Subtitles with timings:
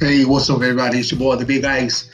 [0.00, 0.98] Hey, what's up, everybody?
[0.98, 2.10] It's your boy, the Big Ice,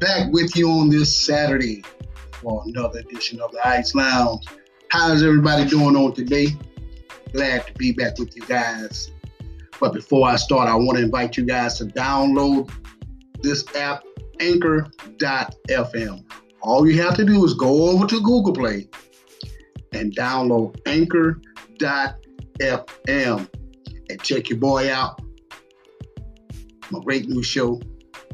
[0.00, 1.84] back with you on this Saturday
[2.32, 4.44] for another edition of the Ice Lounge.
[4.88, 6.48] How's everybody doing on today?
[7.32, 9.12] Glad to be back with you guys.
[9.78, 12.72] But before I start, I want to invite you guys to download
[13.40, 14.02] this app,
[14.40, 16.24] Anchor.fm.
[16.60, 18.88] All you have to do is go over to Google Play
[19.92, 21.38] and download Anchor.fm
[24.10, 25.20] and check your boy out
[26.90, 27.80] my great new show,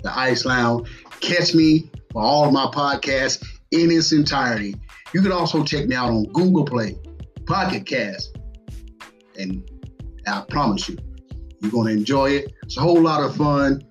[0.02, 0.89] The Ice Lounge.
[1.20, 4.75] Catch me for all of my podcasts in its entirety.
[5.12, 6.98] You can also check me out on Google Play,
[7.47, 8.37] Pocket Cast,
[9.39, 9.69] and
[10.27, 10.98] I promise you,
[11.61, 12.53] you're going to enjoy it.
[12.62, 13.83] It's a whole lot of fun.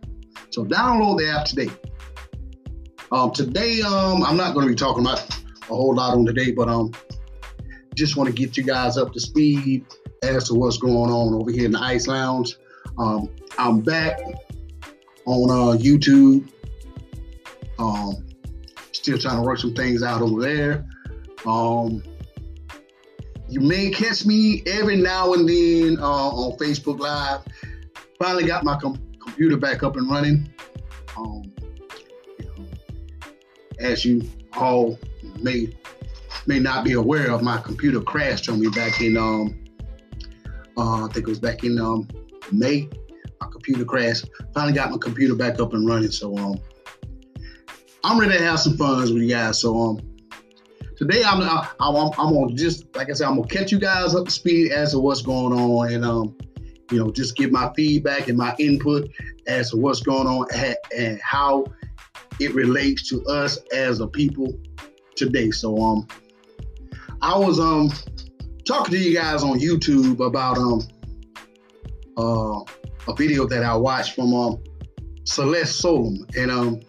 [0.52, 1.70] So download the app today.
[3.12, 5.20] Um, today, um, I'm not going to be talking about
[5.70, 6.92] a whole lot on today, but um,
[7.96, 9.86] just want to get you guys up to speed
[10.24, 12.56] as to what's going on over here in the Ice Lounge.
[12.98, 14.20] Um, I'm back
[15.28, 16.50] on uh, YouTube.
[17.78, 18.26] Um,
[18.94, 20.86] still trying to work some things out over there.
[21.46, 22.02] Um,
[23.50, 27.42] you may catch me every now and then uh, on Facebook Live.
[28.18, 30.52] Finally got my com- computer back up and running.
[31.18, 31.54] Um,
[33.80, 34.24] as you
[34.56, 34.98] all
[35.40, 35.70] may
[36.48, 39.64] may not be aware of, my computer crashed on me back in um,
[40.78, 42.08] uh, I think it was back in um,
[42.52, 42.90] May
[43.68, 44.30] computer crashed.
[44.54, 46.12] Finally got my computer back up and running.
[46.12, 46.60] So um,
[48.04, 49.60] I'm ready to have some fun with you guys.
[49.60, 50.00] So um,
[50.96, 54.16] today I'm I, I'm I'm gonna just like I said I'm gonna catch you guys
[54.16, 56.38] up to speed as to what's going on and um,
[56.92, 59.10] you know, just give my feedback and my input
[59.48, 60.48] as to what's going on
[60.96, 61.66] and how
[62.40, 64.58] it relates to us as a people
[65.16, 65.52] today.
[65.52, 66.08] So um,
[67.22, 67.92] I was um
[68.66, 70.82] talking to you guys on YouTube about um
[72.16, 72.64] uh
[73.08, 74.64] a video that I watched from um,
[75.24, 76.80] Celeste Solum, and um,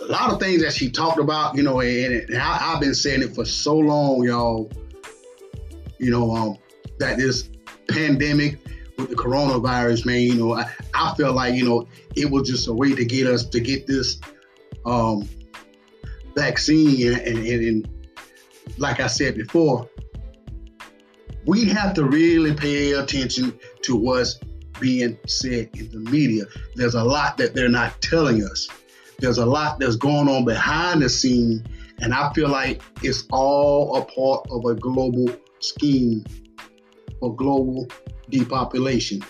[0.00, 2.94] a lot of things that she talked about, you know, and, and I, have been
[2.94, 4.70] saying it for so long, y'all.
[5.98, 6.58] You know, um,
[6.98, 7.50] that this
[7.88, 8.58] pandemic
[8.96, 12.68] with the coronavirus, man, you know, I, I felt like, you know, it was just
[12.68, 14.18] a way to get us to get this
[14.86, 15.28] um,
[16.34, 17.88] vaccine, and, and, and
[18.78, 19.88] like I said before,
[21.46, 24.38] we have to really pay attention to what's
[24.78, 26.44] being said in the media.
[26.74, 28.68] There's a lot that they're not telling us.
[29.18, 31.64] There's a lot that's going on behind the scene,
[32.00, 35.28] and I feel like it's all a part of a global
[35.60, 36.24] scheme
[37.18, 37.86] for global
[38.30, 39.22] depopulation.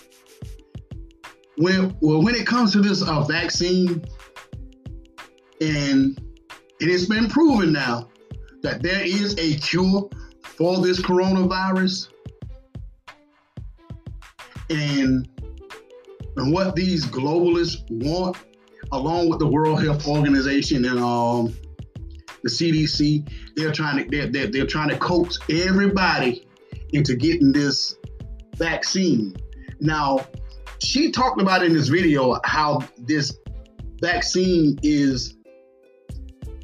[1.57, 4.03] When well, when it comes to this uh, vaccine,
[5.59, 6.19] and
[6.79, 8.09] it has been proven now
[8.61, 10.09] that there is a cure
[10.61, 12.09] for this coronavirus
[14.69, 15.27] and,
[16.37, 18.37] and what these globalists want,
[18.91, 21.55] along with the World Health Organization and um,
[22.43, 26.47] the CDC, they're trying to they're, they're, they're trying to coax everybody
[26.93, 27.95] into getting this
[28.55, 29.35] vaccine.
[29.79, 30.27] Now,
[30.77, 33.35] she talked about in this video how this
[33.99, 35.37] vaccine is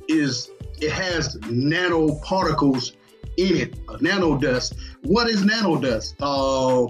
[0.07, 2.96] is it has nanoparticles
[3.37, 4.75] in it, nano dust.
[5.03, 6.15] What is nano dust?
[6.19, 6.87] Uh,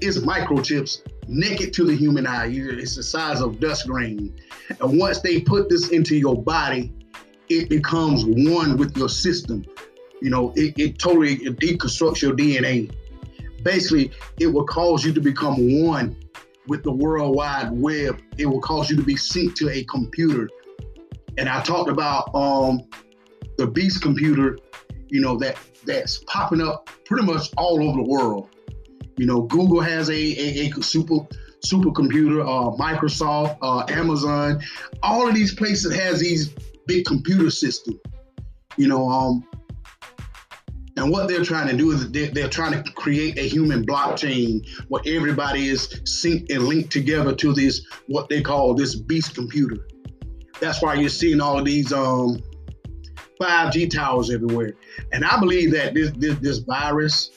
[0.00, 2.48] it's microchips naked to the human eye.
[2.50, 4.34] It's the size of dust grain.
[4.80, 6.92] And once they put this into your body,
[7.48, 9.64] it becomes one with your system.
[10.20, 12.94] You know, it, it totally deconstructs your DNA.
[13.62, 16.16] Basically, it will cause you to become one
[16.66, 18.20] with the World Wide Web.
[18.38, 20.48] It will cause you to be synced to a computer.
[21.36, 22.82] And I talked about um,
[23.56, 24.58] the Beast computer,
[25.08, 28.48] you know, that that's popping up pretty much all over the world.
[29.16, 31.26] You know, Google has a, a, a super
[31.64, 34.60] supercomputer, uh, Microsoft, uh, Amazon,
[35.02, 36.54] all of these places has these
[36.86, 37.98] big computer systems.
[38.76, 39.44] You know, um,
[40.96, 44.66] and what they're trying to do is they're, they're, trying to create a human blockchain
[44.88, 49.88] where everybody is synced and linked together to this what they call this beast computer.
[50.60, 52.40] That's why you're seeing all of these um,
[53.40, 54.74] 5G towers everywhere.
[55.12, 57.30] And I believe that this this, this virus,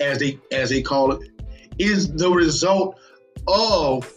[0.00, 1.30] as they as they call it,
[1.78, 2.98] is the result
[3.46, 4.12] of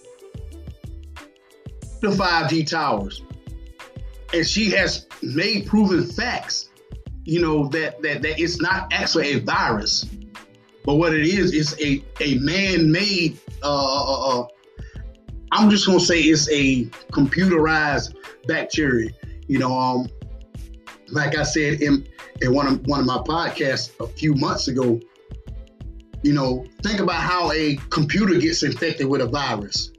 [2.01, 3.22] the 5G towers.
[4.33, 6.69] And she has made proven facts,
[7.25, 10.06] you know, that that, that it's not actually a virus,
[10.86, 14.48] but what it is is a, a man-made uh, uh, uh,
[15.51, 18.16] I'm just gonna say it's a computerized
[18.48, 19.12] bacteria.
[19.48, 20.07] You know, um,
[21.12, 22.08] like I said in
[22.42, 25.00] in one of one of my podcasts a few months ago,
[26.24, 29.92] You know, think about how a computer gets infected with a virus.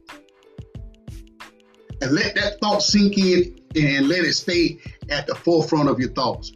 [2.00, 4.78] And let that thought sink in and let it stay
[5.10, 6.52] at the forefront of your thoughts.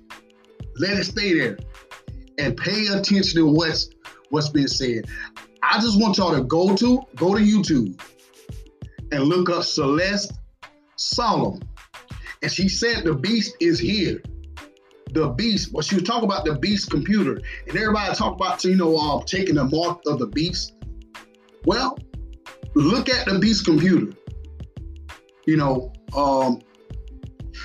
[0.76, 1.58] Let it stay there
[2.38, 3.91] and pay attention to what's
[4.31, 5.06] what's being said.
[5.62, 8.00] I just want y'all to go to go to YouTube
[9.11, 10.32] and look up Celeste
[10.97, 11.61] Solum.
[12.43, 14.20] And she said the beast is here.
[15.12, 15.73] The beast.
[15.73, 19.23] Well, she was talking about the beast computer, and everybody talk about you know uh,
[19.25, 20.75] taking the mark of the beast.
[21.64, 21.99] Well,
[22.75, 24.12] look at the beast computer.
[25.47, 26.61] You know, um,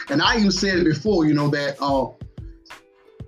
[0.09, 1.25] and I even said it before.
[1.25, 2.07] You know that uh,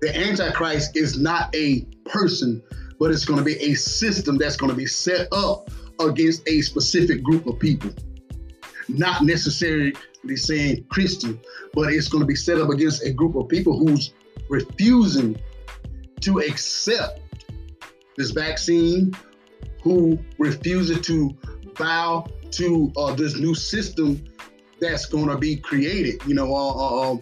[0.02, 2.62] the Antichrist is not a person,
[3.00, 5.70] but it's going to be a system that's going to be set up
[6.00, 7.92] against a specific group of people.
[8.88, 9.94] Not necessarily
[10.36, 11.40] saying Christian,
[11.74, 14.14] but it's going to be set up against a group of people who's
[14.50, 15.40] refusing
[16.22, 17.20] to accept
[18.18, 19.14] this vaccine,
[19.82, 21.36] who refuses to
[21.78, 24.24] bow to uh, this new system
[24.80, 26.22] that's going to be created.
[26.26, 27.22] You know, uh, uh, um,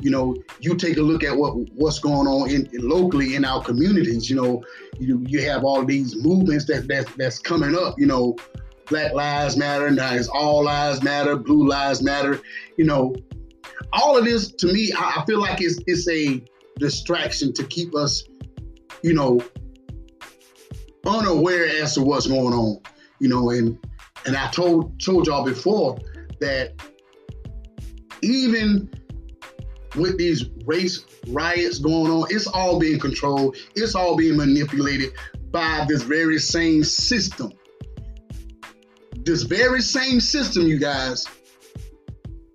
[0.00, 3.44] you know, you take a look at what what's going on in, in, locally in
[3.44, 4.30] our communities.
[4.30, 4.64] You know,
[4.98, 7.98] you you have all these movements that that that's coming up.
[7.98, 8.36] You know,
[8.88, 12.40] Black Lives Matter, now it's All Lives Matter, Blue Lives Matter.
[12.76, 13.14] You know,
[13.92, 16.42] all of this to me, I, I feel like it's it's a
[16.78, 18.24] distraction to keep us,
[19.02, 19.40] you know,
[21.06, 22.80] unaware as to what's going on.
[23.20, 23.78] You know, and
[24.26, 25.98] and I told told y'all before
[26.40, 26.74] that
[28.22, 28.90] even
[29.96, 35.12] with these race riots going on, it's all being controlled, it's all being manipulated
[35.50, 37.52] by this very same system.
[39.28, 41.26] This very same system, you guys,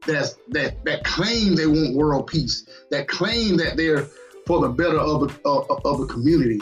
[0.08, 4.08] that's that that claim they want world peace, that claim that they're
[4.48, 6.60] for the better of a, of, the community.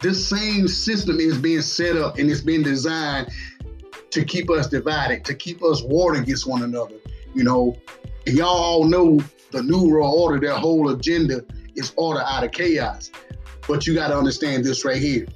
[0.00, 3.30] This same system is being set up and it's being designed
[4.10, 6.96] to keep us divided, to keep us warred against one another.
[7.36, 7.76] You know,
[8.26, 9.20] and y'all all know
[9.52, 11.44] the New World Order, their whole agenda
[11.76, 13.12] is order out of chaos.
[13.68, 15.28] But you got to understand this right here.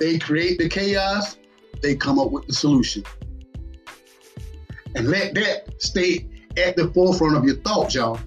[0.00, 1.36] They create the chaos,
[1.82, 3.04] they come up with the solution.
[4.94, 8.18] And let that stay at the forefront of your thoughts, y'all.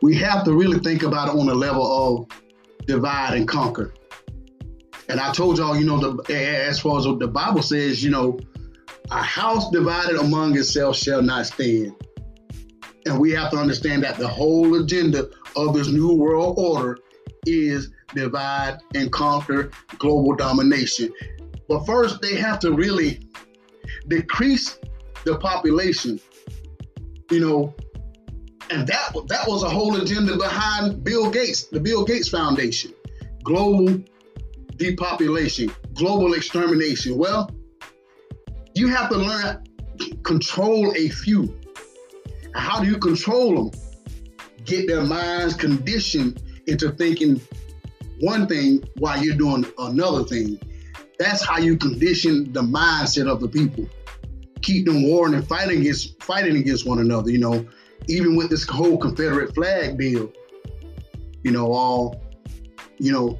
[0.00, 3.92] We have to really think about it on the level of divide and conquer.
[5.08, 8.38] And I told y'all, you know, the, as far as the Bible says, you know,
[9.10, 11.94] a house divided among itself shall not stand.
[13.04, 16.98] And we have to understand that the whole agenda of this new world order
[17.46, 21.12] is divide and conquer global domination.
[21.72, 23.26] But first, they have to really
[24.06, 24.78] decrease
[25.24, 26.20] the population,
[27.30, 27.74] you know,
[28.68, 32.92] and that that was a whole agenda behind Bill Gates, the Bill Gates Foundation,
[33.42, 34.02] global
[34.76, 37.16] depopulation, global extermination.
[37.16, 37.50] Well,
[38.74, 39.64] you have to learn
[40.24, 41.58] control a few
[42.54, 43.80] how do you control them?
[44.66, 47.40] Get their minds conditioned into thinking
[48.20, 50.60] one thing while you're doing another thing.
[51.22, 53.88] That's how you condition the mindset of the people.
[54.60, 57.30] Keep them warring and fighting against fighting against one another.
[57.30, 57.64] You know,
[58.08, 60.32] even with this whole Confederate flag bill.
[61.44, 62.20] You know, all
[62.98, 63.38] you know,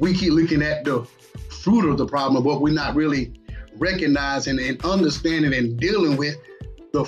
[0.00, 1.06] we keep looking at the
[1.50, 3.32] fruit of the problem, but we're not really
[3.76, 6.36] recognizing and understanding and dealing with
[6.92, 7.04] the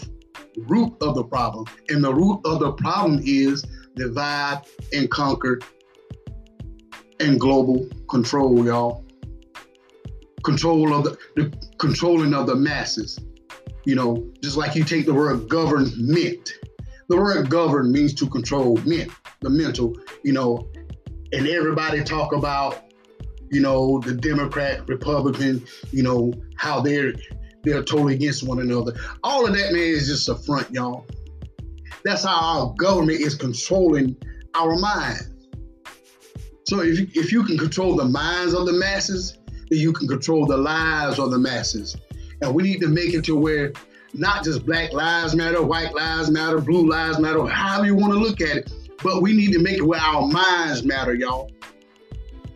[0.69, 1.65] root of the problem.
[1.89, 3.65] And the root of the problem is
[3.97, 5.59] divide and conquer
[7.19, 9.08] and global control, y'all.
[10.45, 13.19] Control of the, the controlling of the masses.
[13.85, 16.53] You know, just like you take the word government.
[17.09, 20.69] The word govern means to control men, the mental, you know,
[21.33, 22.85] and everybody talk about,
[23.51, 27.15] you know, the Democrat, Republican, you know, how they're
[27.65, 28.93] they're totally against one another.
[29.25, 31.07] All of that, man, is just a front, y'all.
[32.05, 34.17] That's how our government is controlling
[34.55, 35.31] our minds.
[36.65, 39.38] So if if you can control the minds of the masses,
[39.71, 41.97] then you can control the lives of the masses.
[42.41, 43.73] And we need to make it to where
[44.15, 48.19] not just black lives matter, white lives matter, blue lives matter, however you want to
[48.19, 48.73] look at it,
[49.03, 51.51] but we need to make it where our minds matter, y'all.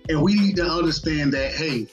[0.09, 1.87] And we need to understand that, hey,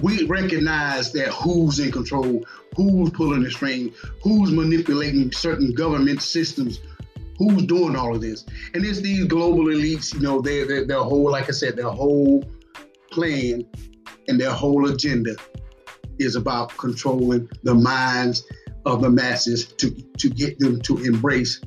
[0.00, 2.44] we recognize that who's in control,
[2.76, 6.80] who's pulling the string, who's manipulating certain government systems,
[7.38, 8.44] who's doing all of this.
[8.74, 11.88] And it's these global elites, you know, their, their, their whole, like I said, their
[11.88, 12.44] whole
[13.10, 13.64] plan
[14.26, 15.36] and their whole agenda
[16.18, 18.44] is about controlling the minds
[18.84, 21.60] of the masses to, to get them to embrace.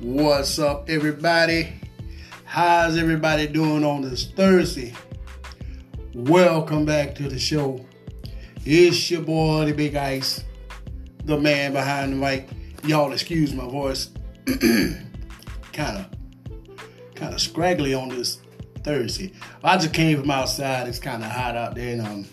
[0.00, 1.72] What's up, everybody?
[2.44, 4.92] How's everybody doing on this Thursday?
[6.14, 7.82] Welcome back to the show.
[8.66, 10.44] It's your boy, the Big Ice,
[11.24, 12.50] the man behind the mic.
[12.84, 14.10] Y'all excuse my voice.
[14.44, 15.00] kind
[15.72, 16.06] of,
[17.14, 18.40] kind of scraggly on this
[18.84, 19.32] Thursday.
[19.64, 20.86] I just came from outside.
[20.86, 22.26] It's kind of hot out there, and um,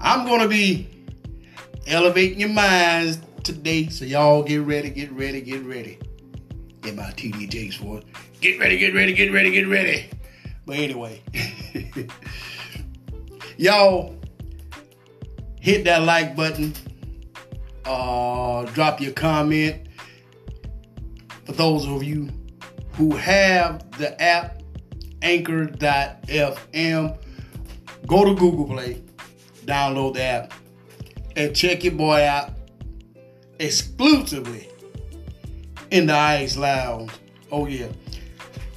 [0.00, 0.88] I'm gonna be
[1.86, 3.86] elevating your minds today.
[3.90, 6.00] So y'all get ready, get ready, get ready.
[6.82, 8.06] Get my TDJs for it.
[8.40, 10.10] Get ready, get ready, get ready, get ready.
[10.66, 11.22] But anyway,
[13.56, 14.16] y'all
[15.60, 16.74] hit that like button.
[17.84, 19.88] Uh, drop your comment.
[21.44, 22.28] For those of you
[22.92, 24.60] who have the app
[25.22, 27.18] Anchor.fm,
[28.06, 29.02] go to Google Play,
[29.64, 30.54] download the app,
[31.36, 32.52] and check your boy out
[33.58, 34.68] exclusively
[35.90, 37.10] in the Ice Lounge.
[37.52, 37.88] Oh yeah,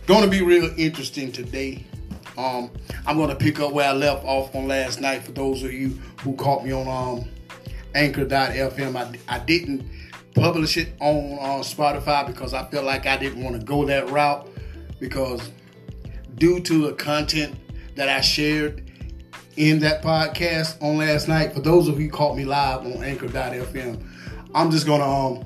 [0.05, 1.85] gonna be real interesting today.
[2.37, 2.71] Um,
[3.05, 5.23] I'm gonna pick up where I left off on last night.
[5.23, 5.89] For those of you
[6.21, 7.29] who caught me on um,
[7.95, 9.87] Anchor.fm, I, I didn't
[10.35, 14.09] publish it on uh, Spotify because I felt like I didn't want to go that
[14.09, 14.49] route
[14.99, 15.51] because
[16.35, 17.55] due to the content
[17.95, 18.89] that I shared
[19.55, 23.03] in that podcast on last night, for those of you who caught me live on
[23.03, 24.03] Anchor.fm,
[24.55, 25.43] I'm just gonna um,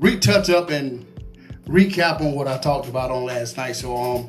[0.00, 1.06] retouch up and
[1.68, 3.72] recap on what I talked about on last night.
[3.72, 4.28] So um,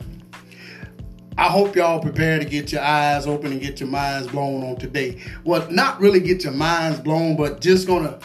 [1.38, 4.76] I hope y'all prepare to get your eyes open and get your minds blown on
[4.76, 5.22] today.
[5.46, 8.20] Well, not really get your minds blown, but just gonna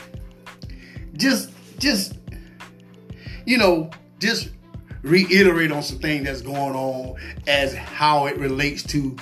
[1.16, 2.18] just just
[3.46, 4.50] you know just
[5.02, 7.14] reiterate on some things that's going on
[7.46, 9.16] as how it relates to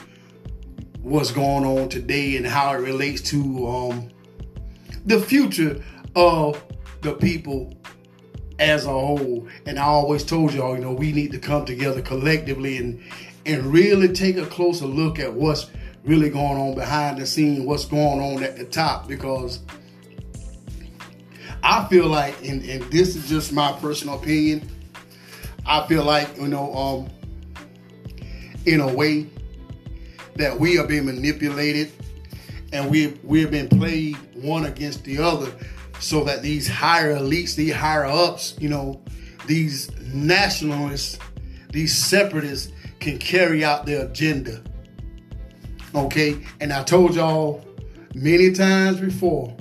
[1.02, 4.08] what's going on today and how it relates to um,
[5.04, 5.82] the future
[6.14, 6.62] of
[7.02, 7.74] the people
[8.62, 9.48] as a whole.
[9.66, 13.02] And I always told y'all, you know, we need to come together collectively and
[13.44, 15.68] and really take a closer look at what's
[16.04, 19.60] really going on behind the scene, what's going on at the top, because
[21.62, 24.68] I feel like, and, and this is just my personal opinion,
[25.66, 27.10] I feel like, you know, um,
[28.66, 29.26] in a way
[30.36, 31.92] that we are being manipulated
[32.72, 35.52] and we we have been played one against the other
[36.02, 39.00] so that these higher elites, these higher ups, you know,
[39.46, 41.18] these nationalists,
[41.70, 44.62] these separatists can carry out their agenda.
[45.94, 46.44] Okay?
[46.60, 47.64] And I told y'all
[48.14, 49.56] many times before,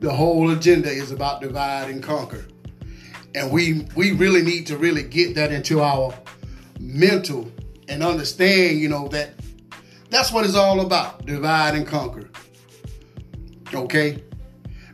[0.00, 2.44] the whole agenda is about divide and conquer.
[3.36, 6.12] And we we really need to really get that into our
[6.80, 7.48] mental
[7.88, 9.34] and understand, you know, that
[10.08, 12.28] that's what it's all about, divide and conquer.
[13.72, 14.24] Okay?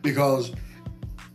[0.07, 0.53] Because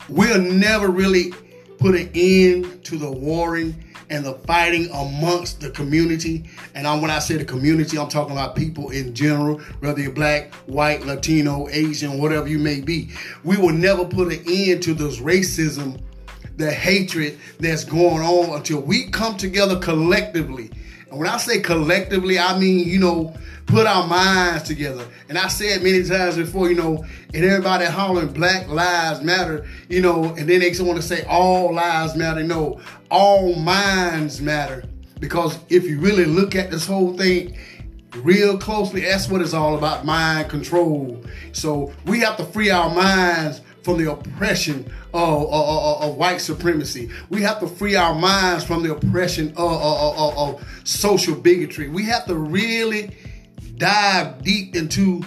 [0.07, 1.31] we'll never really
[1.77, 3.75] put an end to the warring
[4.09, 6.49] and the fighting amongst the community.
[6.73, 10.13] And I'm, when I say the community, I'm talking about people in general, whether you're
[10.13, 13.09] black, white, Latino, Asian, whatever you may be.
[13.43, 16.01] We will never put an end to this racism,
[16.55, 20.71] the hatred that's going on until we come together collectively.
[21.11, 25.05] When I say collectively, I mean, you know, put our minds together.
[25.29, 30.01] And I said many times before, you know, and everybody hollering Black Lives Matter, you
[30.01, 32.43] know, and then they just want to say all lives matter.
[32.43, 34.83] No, all minds matter.
[35.19, 37.57] Because if you really look at this whole thing
[38.17, 41.23] real closely, that's what it's all about mind control.
[41.51, 46.39] So we have to free our minds from the oppression of, of, of, of, white
[46.39, 47.09] supremacy.
[47.29, 49.81] We have to free our minds from the oppression of,
[50.37, 51.89] of social bigotry.
[51.89, 53.17] We have to really
[53.77, 55.23] dive deep into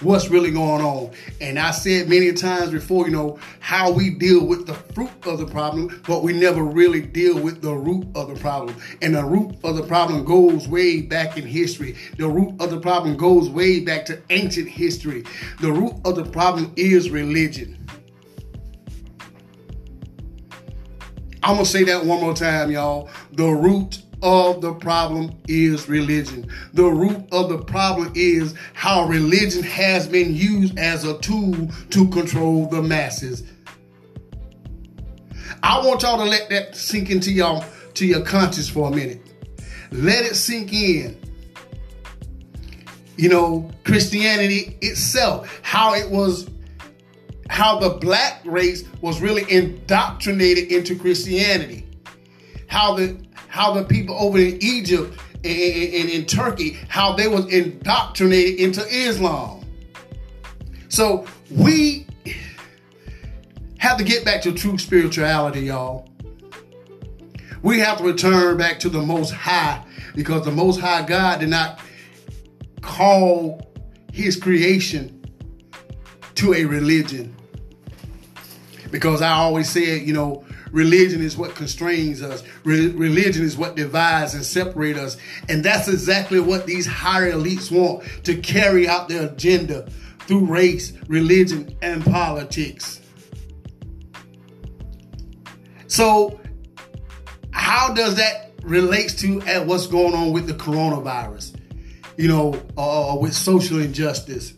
[0.00, 1.10] what's really going on.
[1.40, 5.38] And I said many times before, you know, how we deal with the fruit of
[5.38, 8.76] the problem, but we never really deal with the root of the problem.
[9.02, 11.96] And the root of the problem goes way back in history.
[12.18, 15.24] The root of the problem goes way back to ancient history.
[15.60, 17.86] The root of the problem is religion.
[21.42, 23.08] I'm to say that one more time, y'all.
[23.32, 26.48] The root of the problem is religion.
[26.72, 32.08] The root of the problem is how religion has been used as a tool to
[32.08, 33.44] control the masses.
[35.62, 39.20] I want y'all to let that sink into y'all to your conscience for a minute.
[39.90, 41.18] Let it sink in.
[43.16, 46.50] You know, Christianity itself, how it was
[47.48, 51.86] how the black race was really indoctrinated into Christianity.
[52.66, 53.16] How the
[53.56, 59.64] how the people over in Egypt and in, Turkey, how they was indoctrinated into Islam.
[60.88, 62.06] So we
[63.78, 66.06] have to get back to true spirituality, y'all.
[67.62, 69.82] We have to return back to the Most High
[70.14, 71.80] because the Most High God did not
[72.82, 73.66] call
[74.12, 75.24] His creation
[76.34, 77.34] to a religion.
[78.90, 82.42] Because I always said, you know, religion is what constrains us.
[82.64, 85.16] Re- religion is what divides and separates us.
[85.48, 89.88] And that's exactly what these higher elites want to carry out their agenda
[90.20, 93.00] through race, religion, and politics.
[95.86, 96.40] So,
[97.52, 101.54] how does that relates to at what's going on with the coronavirus?
[102.16, 104.54] You know, uh with social injustice,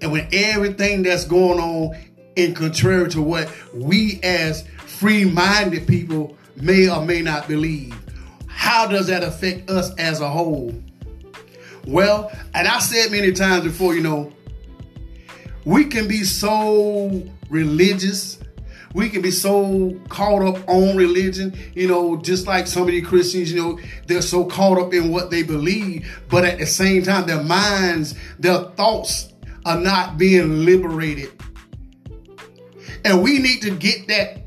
[0.00, 1.96] and with everything that's going on
[2.36, 4.66] in contrary to what we as
[5.02, 7.92] free-minded people may or may not believe.
[8.46, 10.72] How does that affect us as a whole?
[11.88, 14.32] Well, and I said many times before, you know,
[15.64, 18.38] we can be so religious.
[18.94, 23.02] We can be so caught up on religion, you know, just like some of the
[23.02, 27.02] Christians, you know, they're so caught up in what they believe, but at the same
[27.02, 29.32] time, their minds, their thoughts
[29.64, 31.32] are not being liberated.
[33.04, 34.41] And we need to get that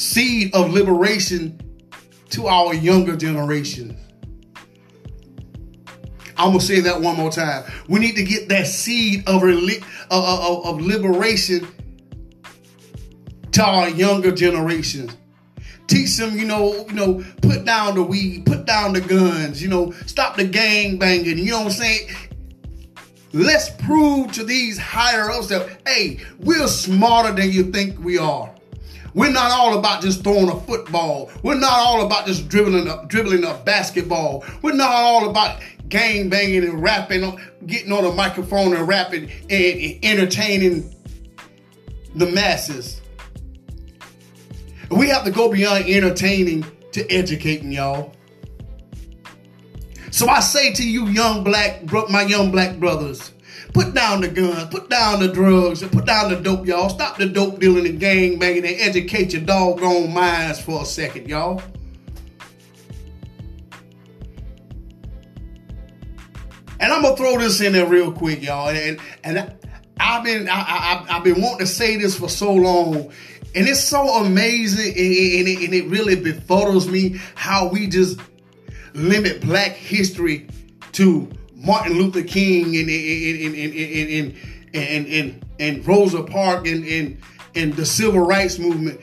[0.00, 1.60] seed of liberation
[2.30, 3.94] to our younger generation.
[6.38, 7.70] I'm gonna say that one more time.
[7.86, 9.74] We need to get that seed of, of, uh,
[10.10, 11.68] uh, uh, of liberation
[13.52, 15.14] to our younger generations.
[15.86, 19.68] Teach them, you know, you know, put down the weed, put down the guns, you
[19.68, 21.36] know, stop the gang banging.
[21.36, 22.08] You know what I'm saying?
[23.34, 28.49] Let's prove to these higher ups that hey, we're smarter than you think we are.
[29.14, 31.30] We're not all about just throwing a football.
[31.42, 34.44] We're not all about just dribbling a, dribbling a basketball.
[34.62, 40.04] We're not all about gang banging and rapping, getting on a microphone and rapping and
[40.04, 40.94] entertaining
[42.14, 43.00] the masses.
[44.90, 48.14] We have to go beyond entertaining to educating y'all.
[50.10, 53.32] So I say to you, young black, my young black brothers,
[53.72, 56.88] Put down the guns, put down the drugs, and put down the dope, y'all.
[56.88, 61.28] Stop the dope dealing and gang banging and educate your doggone minds for a second,
[61.28, 61.62] y'all.
[66.80, 68.70] And I'm gonna throw this in there real quick, y'all.
[68.70, 69.52] And and
[70.00, 73.12] I've been I, I, I've been wanting to say this for so long,
[73.54, 78.18] and it's so amazing, and it, and it really befuddles me how we just
[78.94, 80.48] limit Black history
[80.92, 81.30] to
[81.60, 84.36] Martin Luther King and and and and
[84.72, 87.18] and, and, and Rosa Parks and, and
[87.54, 89.00] and the civil rights movement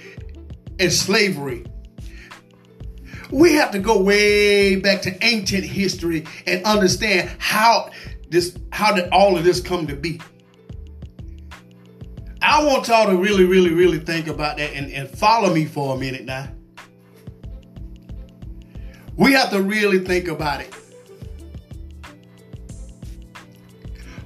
[0.80, 1.65] and slavery.
[3.30, 7.91] We have to go way back to ancient history and understand how
[8.30, 10.20] this how did all of this come to be.
[12.41, 15.96] I want y'all to really, really, really think about that and, and follow me for
[15.96, 16.50] a minute now.
[19.15, 20.74] We have to really think about it.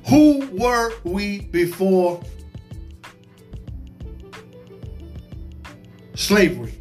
[0.09, 2.21] Who were we before
[6.15, 6.73] slavery?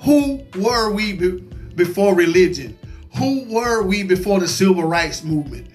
[0.00, 1.40] Who were we be-
[1.74, 2.78] before religion?
[3.18, 5.68] Who were we before the civil rights movement?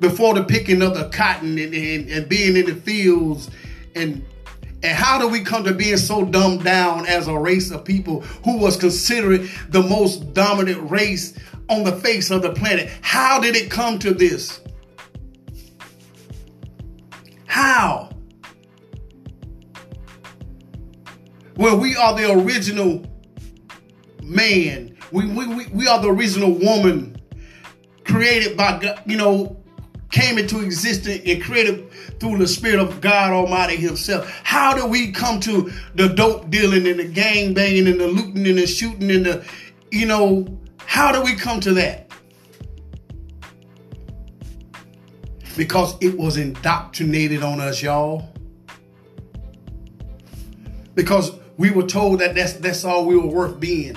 [0.00, 3.50] Before the picking of the cotton and, and, and being in the fields
[3.94, 4.24] and
[4.80, 8.20] and how do we come to being so dumbed down as a race of people
[8.44, 11.36] who was considered the most dominant race
[11.68, 12.88] on the face of the planet?
[13.00, 14.60] How did it come to this?
[17.48, 18.10] How?
[21.56, 23.04] Well, we are the original
[24.22, 24.96] man.
[25.10, 27.16] We, we, we, we are the original woman
[28.04, 29.56] created by God, you know,
[30.10, 34.30] came into existence and created through the Spirit of God Almighty Himself.
[34.44, 38.46] How do we come to the dope dealing and the gang banging and the looting
[38.46, 39.44] and the shooting and the,
[39.90, 40.46] you know,
[40.78, 42.07] how do we come to that?
[45.58, 48.32] Because it was indoctrinated on us, y'all.
[50.94, 53.96] Because we were told that that's, that's all we were worth being.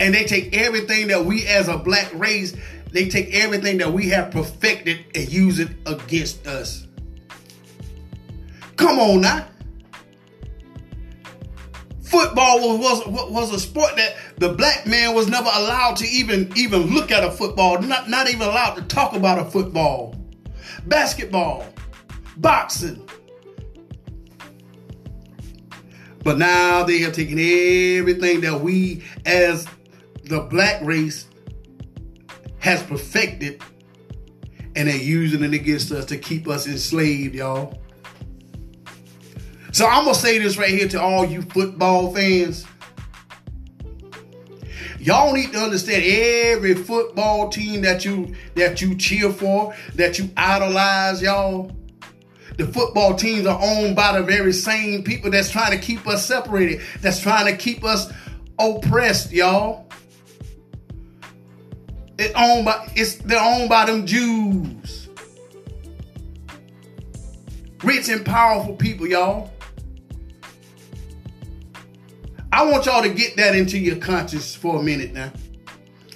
[0.00, 2.56] And they take everything that we as a black race,
[2.92, 6.86] they take everything that we have perfected and use it against us.
[8.76, 9.51] Come on now
[12.12, 16.52] football was, was was a sport that the black man was never allowed to even
[16.54, 20.14] even look at a football, not not even allowed to talk about a football.
[20.86, 21.66] Basketball,
[22.36, 23.08] boxing.
[26.22, 29.66] But now they have taken everything that we as
[30.24, 31.26] the black race
[32.58, 33.60] has perfected
[34.76, 37.81] and they're using it against us to keep us enslaved, y'all.
[39.72, 42.66] So I'm gonna say this right here to all you football fans.
[45.00, 50.28] Y'all need to understand every football team that you that you cheer for, that you
[50.36, 51.72] idolize, y'all.
[52.58, 56.26] The football teams are owned by the very same people that's trying to keep us
[56.26, 58.12] separated, that's trying to keep us
[58.58, 59.88] oppressed, y'all.
[62.18, 65.08] It's owned by it's they're owned by them Jews.
[67.82, 69.51] Rich and powerful people, y'all.
[72.52, 75.32] I want y'all to get that into your conscience for a minute now.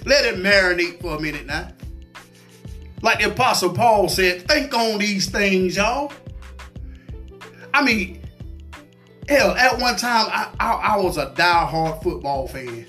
[0.05, 1.69] Let it marinate for a minute now.
[3.01, 6.13] Like the Apostle Paul said, think on these things, y'all.
[7.73, 8.21] I mean,
[9.27, 12.85] hell, at one time, I, I, I was a die-hard football fan.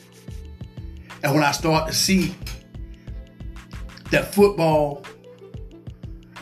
[1.22, 2.34] And when I start to see
[4.10, 5.04] that football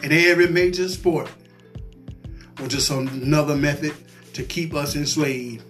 [0.03, 1.31] and every major sport
[2.59, 3.95] was just another method
[4.35, 5.66] to keep us enslaved.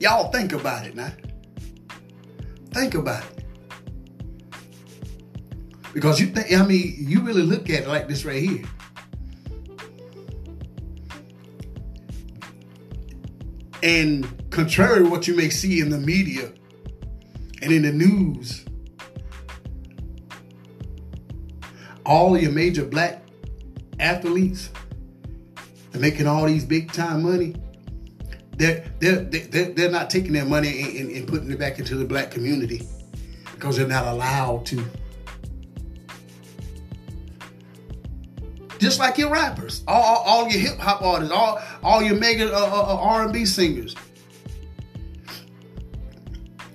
[0.00, 1.12] Y'all think about it now.
[2.70, 3.44] Think about it.
[5.92, 8.64] Because you think, I mean, you really look at it like this right here.
[13.82, 16.52] And contrary to what you may see in the media
[17.62, 18.64] and in the news,
[22.04, 23.22] all your major black
[23.98, 24.70] athletes
[25.94, 27.54] are making all these big time money
[28.58, 31.94] they're, they're, they're, they're not taking their money and, and, and putting it back into
[31.94, 32.86] the black community
[33.54, 34.84] because they're not allowed to.
[38.80, 42.52] Just like your rappers, all, all, all your hip hop artists, all, all your mega
[42.52, 43.94] uh, uh, uh R&B singers.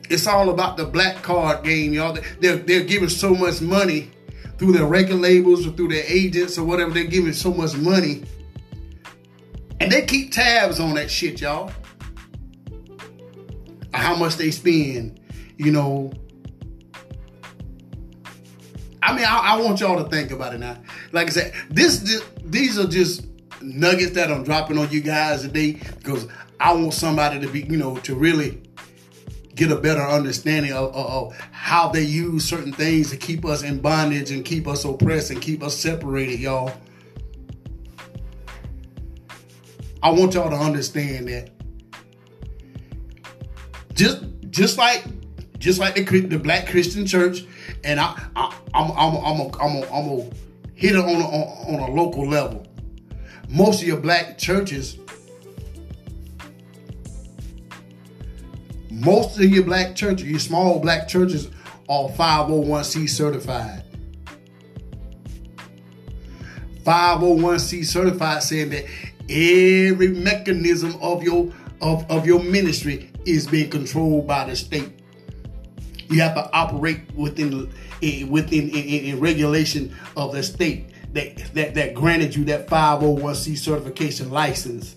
[0.10, 2.17] It's all about the black card game, y'all.
[2.39, 4.12] They're, they're giving so much money
[4.58, 6.91] through their record labels or through their agents or whatever.
[6.91, 8.24] They're giving so much money
[9.84, 11.69] and they keep tabs on that shit, y'all.
[13.93, 15.19] How much they spend,
[15.58, 16.10] you know.
[19.02, 20.78] I mean, I, I, want y'all to think about it now.
[21.12, 23.28] Like I said, this, this these are just
[23.62, 26.30] nuggets that I'm dropping on you guys today because
[26.62, 28.63] I want somebody to be, you know, to really
[29.54, 33.63] get a better understanding of, of, of, how they use certain things to keep us
[33.63, 36.72] in bondage and keep us oppressed and keep us separated, y'all.
[40.03, 41.49] I want y'all to understand that
[43.93, 45.05] just just like
[45.59, 47.45] just like the the Black Christian Church,
[47.85, 50.29] and I, I I'm I'm I'm a, I'm a, I'm a
[50.75, 52.67] hit it on a, on a local level.
[53.47, 54.97] Most of your black churches,
[58.91, 61.49] most of your black churches, your small black churches,
[61.87, 63.83] are 501c certified.
[66.83, 68.85] 501c certified saying that
[69.29, 74.91] Every mechanism of your of, of your ministry is being controlled by the state.
[76.09, 77.71] You have to operate within
[78.29, 84.29] within in, in regulation of the state that, that that granted you that 501c certification
[84.29, 84.95] license.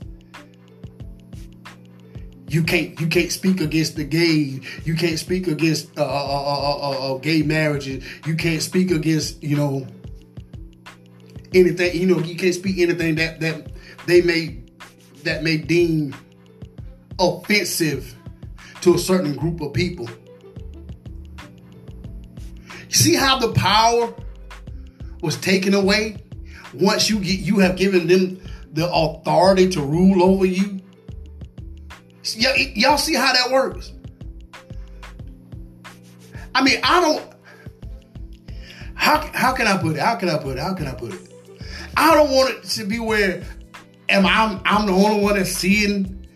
[2.48, 4.60] You can't you can't speak against the gay.
[4.84, 8.04] You can't speak against uh, uh, uh, uh, gay marriages.
[8.26, 9.86] You can't speak against you know
[11.54, 11.98] anything.
[11.98, 13.72] You know you can't speak anything that that
[14.06, 14.62] they may
[15.24, 16.14] that may deem
[17.18, 18.14] offensive
[18.82, 20.08] to a certain group of people.
[22.88, 24.14] You see how the power
[25.22, 26.22] was taken away
[26.72, 28.40] once you get you have given them
[28.72, 30.80] the authority to rule over you.
[32.38, 33.92] Y- y'all see how that works?
[36.54, 37.32] I mean, I don't.
[38.94, 40.00] How how can I put it?
[40.00, 40.60] How can I put it?
[40.60, 41.35] How can I put it?
[41.96, 43.42] I don't want it to be where
[44.08, 46.26] am I I'm the only one that's seeing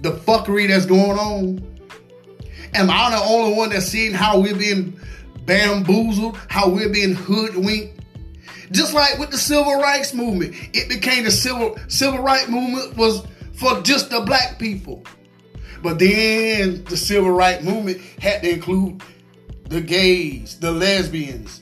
[0.00, 1.78] the fuckery that's going on?
[2.74, 4.98] Am I the only one that's seeing how we're being
[5.44, 8.00] bamboozled, how we're being hoodwinked?
[8.70, 13.26] Just like with the civil rights movement, it became the civil civil rights movement was
[13.54, 15.04] for just the black people.
[15.82, 19.02] But then the civil rights movement had to include
[19.68, 21.60] the gays, the lesbians,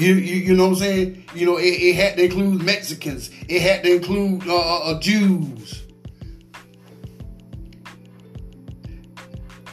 [0.00, 1.24] you, you, you know what I'm saying?
[1.34, 3.30] You know, it, it had to include Mexicans.
[3.48, 5.84] It had to include uh, uh, uh, Jews.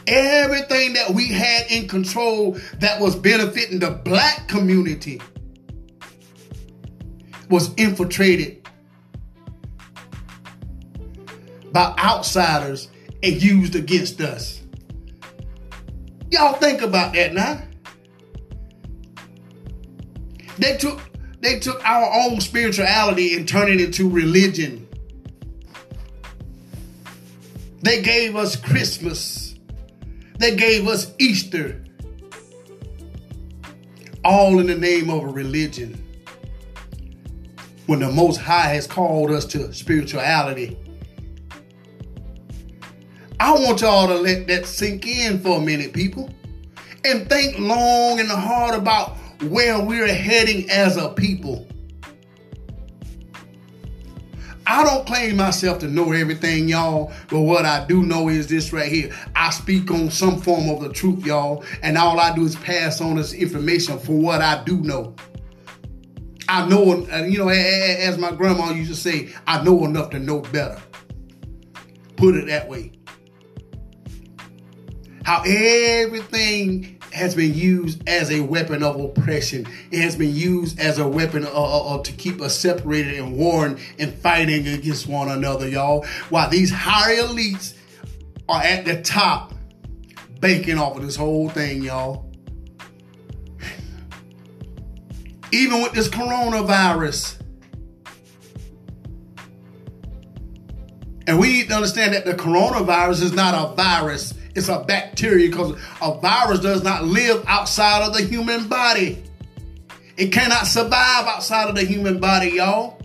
[0.05, 5.21] Everything that we had in control that was benefiting the black community
[7.49, 8.67] was infiltrated
[11.71, 12.89] by outsiders
[13.23, 14.61] and used against us.
[16.31, 17.61] Y'all think about that now.
[20.58, 21.02] They took
[21.39, 24.88] they took our own spirituality and turned it into religion.
[27.82, 29.56] They gave us Christmas.
[30.39, 31.84] They gave us Easter.
[34.26, 36.04] All in the name of a religion.
[37.86, 40.78] When the Most High has called us to spirituality.
[43.39, 46.34] I want y'all to let that sink in for a minute, people,
[47.06, 51.67] and think long and hard about where we're heading as a people.
[54.69, 58.73] I don't claim myself to know everything, y'all, but what I do know is this
[58.73, 59.15] right here.
[59.34, 63.00] I speak on some form of the truth, y'all, and all I do is pass
[63.00, 65.15] on this information for what I do know.
[66.50, 70.19] I know, uh, you know, as my grandma used to say, I know enough to
[70.19, 70.82] know better.
[72.17, 72.91] Put it that way.
[75.23, 79.67] How everything has been used as a weapon of oppression.
[79.91, 83.36] It has been used as a weapon uh, uh, uh, to keep us separated and
[83.36, 86.06] warring and fighting against one another, y'all.
[86.30, 87.73] While these higher elites
[88.47, 89.53] are at the top,
[90.39, 92.32] banking off of this whole thing, y'all.
[95.51, 97.41] Even with this coronavirus.
[101.25, 105.50] And we need to understand that the coronavirus is not a virus it's a bacteria
[105.50, 109.24] because a virus does not live outside of the human body.
[110.17, 113.00] It cannot survive outside of the human body, y'all.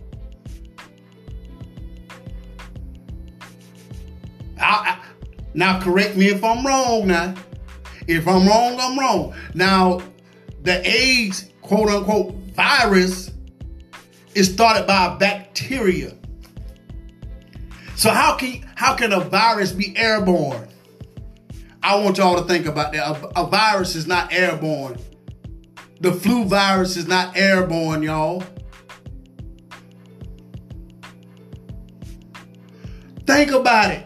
[4.59, 4.99] I, I,
[5.53, 7.07] now, correct me if I'm wrong.
[7.07, 7.35] Now,
[8.07, 9.35] if I'm wrong, I'm wrong.
[9.53, 10.01] Now,
[10.63, 13.31] the AIDS quote unquote virus
[14.33, 16.15] is started by a bacteria.
[17.95, 20.67] So how can how can a virus be airborne?
[21.83, 23.05] I want y'all to think about that.
[23.05, 24.97] A, a virus is not airborne.
[25.99, 28.41] The flu virus is not airborne, y'all.
[33.25, 34.05] Think about it.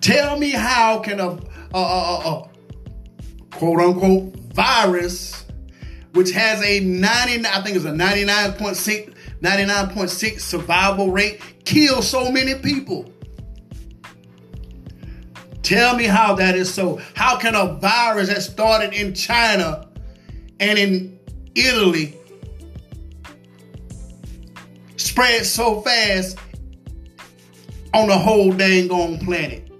[0.00, 1.38] Tell me how can a,
[1.74, 2.50] a, a,
[3.50, 5.44] quote unquote virus,
[6.14, 12.54] which has a 90, I think it's a 99.6 99.6 survival rate, kill so many
[12.54, 13.12] people.
[15.62, 16.98] Tell me how that is so.
[17.14, 19.88] How can a virus that started in China
[20.58, 21.18] and in
[21.54, 22.16] Italy
[24.96, 26.38] spread so fast
[27.92, 29.70] on the whole dang on planet?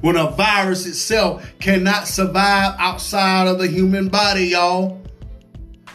[0.00, 5.00] When a virus itself cannot survive outside of the human body, y'all.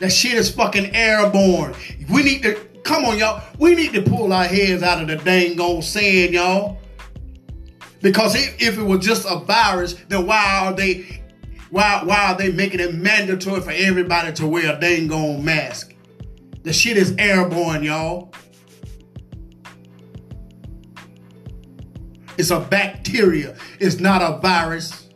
[0.02, 1.76] That shit is fucking airborne.
[2.10, 3.44] We need to come on, y'all.
[3.60, 6.80] We need to pull our heads out of the dang old sand, y'all.
[8.02, 11.22] Because if, it was just a virus, then why are they
[11.70, 15.94] why why are they making it mandatory for everybody to wear a dang on mask?
[16.64, 18.34] The shit is airborne, y'all.
[22.40, 23.56] It's a bacteria.
[23.80, 25.10] It's not a virus.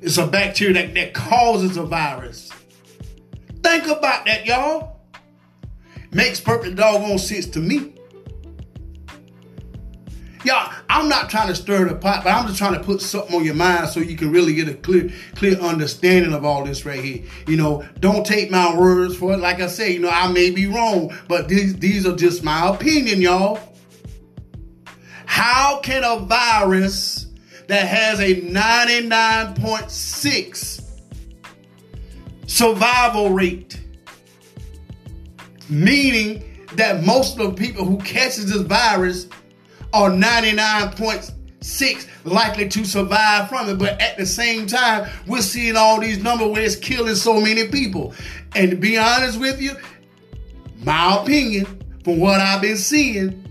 [0.00, 2.52] It's a bacteria that, that causes a virus.
[3.66, 5.00] Think about that, y'all.
[6.12, 7.94] Makes perfect doggone sense to me.
[10.44, 13.34] Y'all, I'm not trying to stir the pot, but I'm just trying to put something
[13.34, 16.86] on your mind so you can really get a clear, clear understanding of all this
[16.86, 17.24] right here.
[17.48, 19.38] You know, don't take my words for it.
[19.38, 22.68] Like I say, you know, I may be wrong, but these, these are just my
[22.68, 23.58] opinion, y'all.
[25.24, 27.26] How can a virus
[27.66, 30.75] that has a 99.6
[32.46, 33.80] survival rate.
[35.68, 39.26] Meaning that most of the people who catches this virus
[39.92, 43.78] are 99.6 likely to survive from it.
[43.78, 47.68] But at the same time, we're seeing all these numbers where it's killing so many
[47.68, 48.14] people.
[48.54, 49.72] And to be honest with you,
[50.82, 51.66] my opinion,
[52.04, 53.42] from what I've been seeing,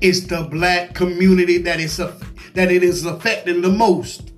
[0.00, 4.33] it's the black community that is that it is affecting the most.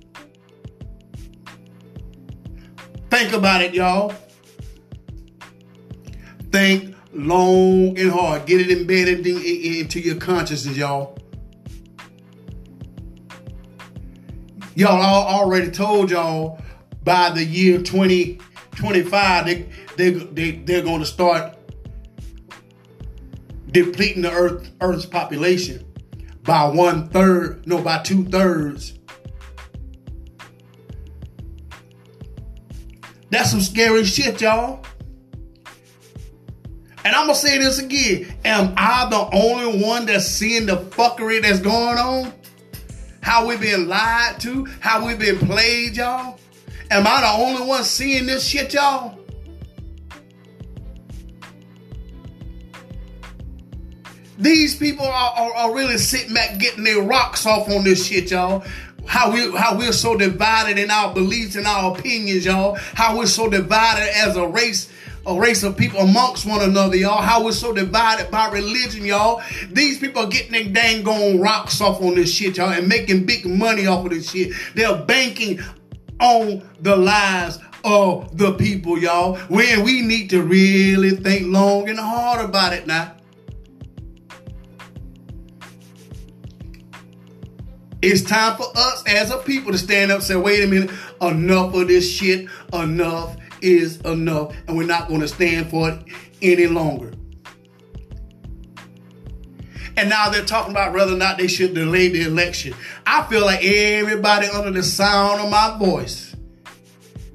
[3.09, 4.13] Think about it, y'all.
[6.51, 8.45] Think long and hard.
[8.45, 11.17] Get it embedded in, in, into your consciousness, y'all.
[14.75, 16.61] Y'all I already told y'all
[17.03, 21.57] by the year 2025, they, they, they, they're going to start
[23.71, 25.83] depleting the earth earth's population
[26.43, 28.96] by one third no by two thirds
[33.29, 34.85] That's some scary shit, y'all.
[37.05, 38.33] And I'm gonna say this again.
[38.43, 42.33] Am I the only one that's seeing the fuckery that's going on?
[43.27, 46.39] how we been lied to, how we been played, y'all?
[46.89, 49.19] Am I the only one seeing this shit, y'all?
[54.37, 58.31] These people are, are, are, really sitting back getting their rocks off on this shit,
[58.31, 58.63] y'all.
[59.07, 62.75] How we how we're so divided in our beliefs and our opinions, y'all.
[62.93, 64.89] How we're so divided as a race,
[65.25, 67.21] a race of people amongst one another, y'all.
[67.21, 69.41] How we're so divided by religion, y'all.
[69.71, 73.25] These people are getting their dang gone rocks off on this shit, y'all, and making
[73.25, 74.53] big money off of this shit.
[74.75, 75.61] They're banking
[76.19, 79.37] on the lives of the people, y'all.
[79.47, 83.13] When we need to really think long and hard about it now.
[88.09, 90.91] It's time for us as a people to stand up and say, wait a minute,
[91.21, 92.47] enough of this shit.
[92.71, 94.55] Enough is enough.
[94.65, 95.99] And we're not going to stand for it
[96.41, 97.11] any longer.
[99.97, 102.75] And now they're talking about whether or not they should delay the election.
[103.05, 106.33] I feel like everybody under the sound of my voice,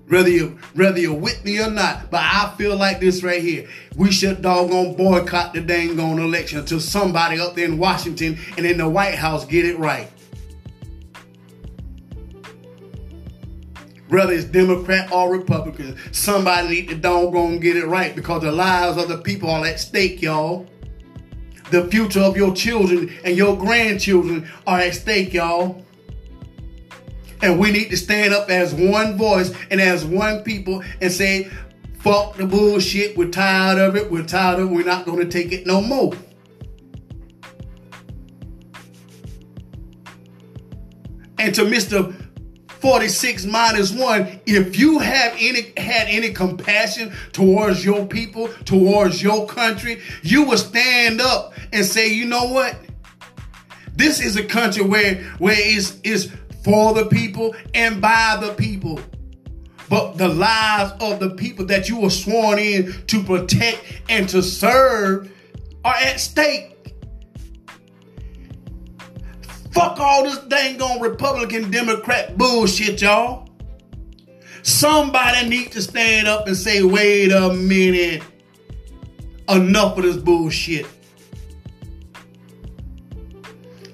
[0.09, 3.69] whether you whether you're with me or not, but I feel like this right here.
[3.97, 8.65] We should doggone boycott the dang on election until somebody up there in Washington and
[8.65, 10.09] in the White House get it right.
[14.13, 18.99] Whether it's Democrat or Republican, somebody need to doggone get it right because the lives
[18.99, 20.67] of the people are at stake, y'all.
[21.71, 25.83] The future of your children and your grandchildren are at stake, y'all.
[27.41, 31.51] And we need to stand up as one voice and as one people and say,
[32.01, 33.17] fuck the bullshit.
[33.17, 34.11] We're tired of it.
[34.11, 34.75] We're tired of it.
[34.75, 36.13] We're not going to take it no more.
[41.39, 42.22] And to Mr.
[42.83, 49.47] 46 minus 1 if you have any had any compassion towards your people towards your
[49.47, 52.77] country you will stand up and say you know what?
[53.95, 56.29] This is a country where where it's, it's
[56.65, 59.01] for the people and by the people.
[59.89, 64.43] But the lives of the people that you were sworn in to protect and to
[64.43, 65.31] serve
[65.85, 66.72] are at stake
[69.73, 73.49] Fuck all this dang on Republican Democrat bullshit, y'all.
[74.63, 78.23] Somebody need to stand up and say, wait a minute.
[79.49, 80.87] Enough of this bullshit.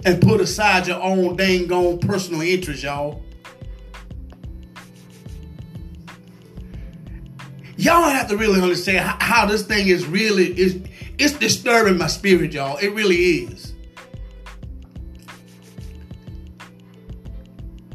[0.04, 3.22] And put aside your own dang on personal interest, y'all.
[7.76, 10.82] Y'all have to really understand how, how this thing is really is
[11.18, 12.76] it's disturbing my spirit, y'all.
[12.78, 13.67] It really is.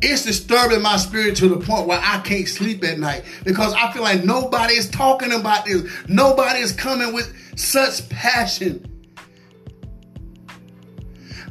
[0.05, 3.89] It's disturbing my spirit to the point where I can't sleep at night because I
[3.93, 5.89] feel like nobody is talking about this.
[6.09, 8.85] Nobody is coming with such passion.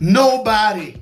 [0.00, 1.00] Nobody.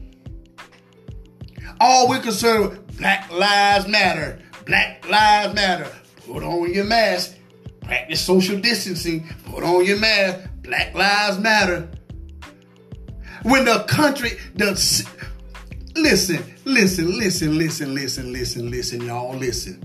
[1.81, 4.39] All we're concerned with Black Lives Matter.
[4.65, 5.91] Black Lives Matter.
[6.27, 7.35] Put on your mask.
[7.81, 9.29] Practice social distancing.
[9.47, 10.49] Put on your mask.
[10.63, 11.91] Black Lives Matter.
[13.43, 14.77] When the country, the
[15.97, 19.83] listen, Listen, listen, listen, listen, listen, listen, y'all, listen.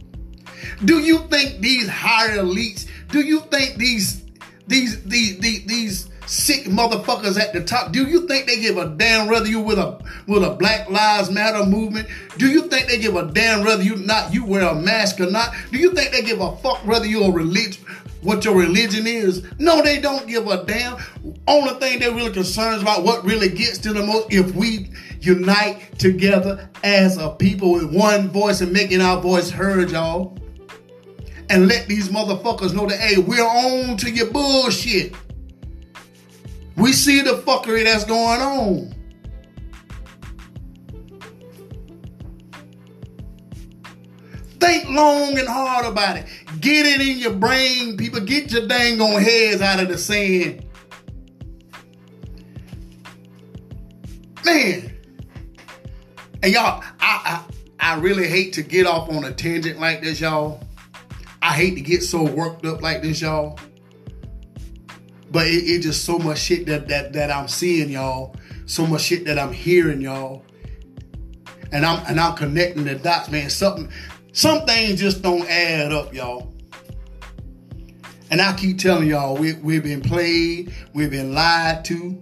[0.86, 4.24] Do you think these higher elites, do you think these
[4.67, 8.89] these these these, these sick motherfuckers at the top, do you think they give a
[8.89, 12.08] damn whether you with a with a Black Lives Matter movement?
[12.38, 15.32] Do you think they give a damn whether you not you wear a mask or
[15.32, 15.56] not?
[15.71, 17.84] Do you think they give a fuck whether you're a religion
[18.25, 19.45] what your religion is?
[19.59, 20.97] No, they don't give a damn.
[21.47, 24.89] Only thing they're really concerned about what really gets to the most if we
[25.21, 30.38] unite together as a people with one voice and making our voice heard, y'all.
[31.49, 35.13] And let these motherfuckers know that, hey, we're on to your bullshit.
[36.75, 38.95] We see the fuckery that's going on.
[44.59, 46.26] Think long and hard about it.
[46.66, 48.22] Get it in your brain, people.
[48.22, 50.66] Get your dang on heads out of the sand.
[54.43, 54.97] Man,
[56.41, 57.45] and y'all, I,
[57.80, 60.59] I I really hate to get off on a tangent like this, y'all.
[61.39, 63.59] I hate to get so worked up like this, y'all.
[65.30, 68.36] But it, just so much shit that, that that I'm seeing, y'all.
[68.66, 70.43] So much shit that I'm hearing, y'all.
[71.72, 73.51] And I'm and I'm connecting the dots, man.
[73.51, 73.91] Something
[74.32, 76.55] some things just don't add up, y'all.
[78.36, 82.21] And I keep telling y'all, we, we've been played, we've been lied to.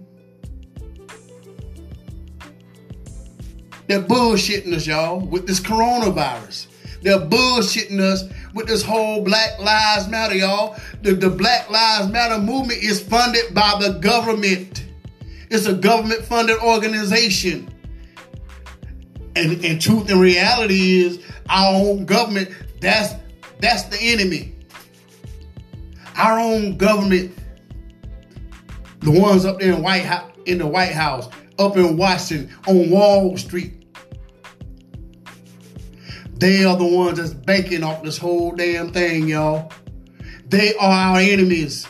[3.88, 6.68] They're bullshitting us, y'all, with this coronavirus.
[7.02, 8.22] They're bullshitting us
[8.54, 10.76] with this whole Black Lives Matter, y'all.
[11.02, 14.86] The, the Black Lives Matter movement is funded by the government.
[15.50, 17.74] It's a government funded organization.
[19.34, 21.18] And and truth and reality is
[21.50, 22.50] our own government,
[22.80, 23.14] that's
[23.58, 24.53] that's the enemy.
[26.16, 27.36] Our own government,
[29.00, 32.90] the ones up there in White House, in the White House, up in Washington, on
[32.90, 33.84] Wall Street.
[36.36, 39.72] They are the ones that's banking off this whole damn thing, y'all.
[40.46, 41.86] They are our enemies.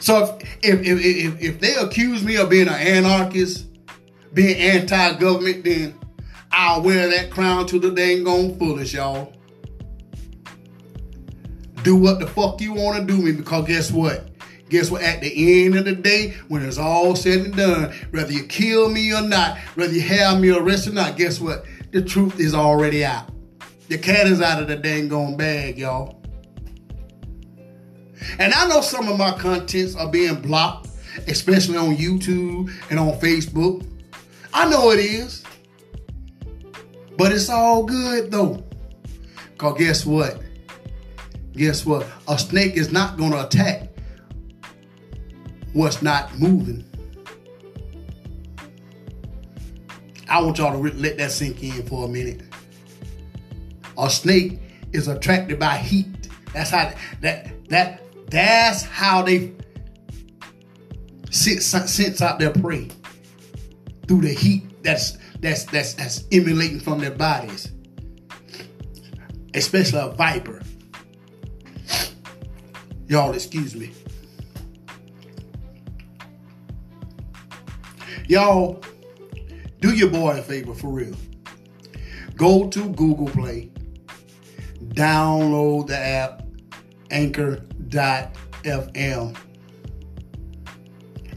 [0.00, 3.66] So if if, if, if they accuse me of being an anarchist,
[4.34, 5.98] being anti-government, then
[6.50, 9.32] I'll wear that crown to the dang gone fullest, y'all.
[11.82, 14.28] Do what the fuck you want to do me because guess what?
[14.68, 15.02] Guess what?
[15.02, 18.88] At the end of the day, when it's all said and done, whether you kill
[18.88, 21.66] me or not, whether you have me arrested or not, guess what?
[21.90, 23.28] The truth is already out.
[23.88, 26.22] The cat is out of the dang gone bag, y'all.
[28.38, 30.88] And I know some of my contents are being blocked,
[31.28, 33.86] especially on YouTube and on Facebook.
[34.54, 35.44] I know it is.
[37.18, 38.64] But it's all good though.
[39.52, 40.40] Because guess what?
[41.54, 42.06] Guess what?
[42.28, 43.88] A snake is not going to attack
[45.72, 46.84] what's not moving.
[50.28, 52.42] I want y'all to let that sink in for a minute.
[53.98, 54.60] A snake
[54.92, 56.28] is attracted by heat.
[56.54, 59.52] That's how that that that's how they
[61.30, 62.88] sense, sense out their prey
[64.06, 67.72] through the heat that's that's that's that's emanating from their bodies,
[69.54, 70.62] especially a viper.
[73.08, 73.92] Y'all, excuse me.
[78.28, 78.82] Y'all,
[79.80, 81.14] do your boy a favor for real.
[82.36, 83.70] Go to Google Play,
[84.88, 86.42] download the app
[87.10, 87.66] Anchor.fm,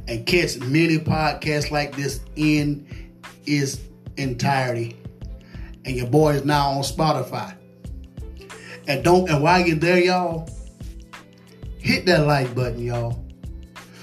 [0.07, 2.87] and catch many podcasts like this in
[3.45, 3.79] its
[4.17, 4.95] entirety.
[5.83, 7.55] And your boy is now on Spotify.
[8.87, 10.47] And don't and while you're there, y'all,
[11.85, 13.23] hit that like button, y'all.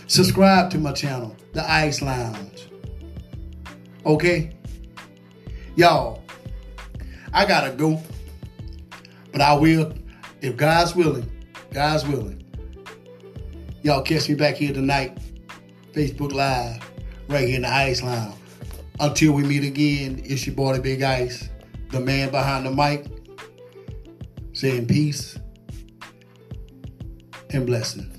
[0.07, 2.69] Subscribe to my channel, The Ice Lounge.
[4.07, 4.55] Okay?
[5.75, 6.23] Y'all,
[7.33, 8.01] I gotta go.
[9.33, 9.93] But I will,
[10.41, 11.29] if God's willing,
[11.73, 12.45] God's willing.
[13.83, 15.19] Y'all catch me back here tonight,
[15.93, 16.89] Facebook Live,
[17.27, 18.37] right here in the Ice Lounge.
[19.01, 21.49] Until we meet again, it's your boy, the Big Ice,
[21.91, 23.07] the man behind the mic,
[24.53, 25.37] saying peace
[27.55, 28.12] and blessing.